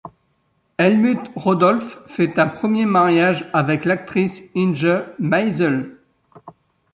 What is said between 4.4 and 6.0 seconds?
Inge Meysel.